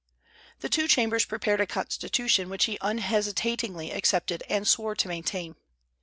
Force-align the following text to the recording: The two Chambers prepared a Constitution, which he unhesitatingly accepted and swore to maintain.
The 0.61 0.67
two 0.67 0.87
Chambers 0.87 1.25
prepared 1.25 1.61
a 1.61 1.67
Constitution, 1.67 2.49
which 2.49 2.65
he 2.65 2.79
unhesitatingly 2.81 3.91
accepted 3.91 4.41
and 4.49 4.67
swore 4.67 4.95
to 4.95 5.07
maintain. 5.07 5.55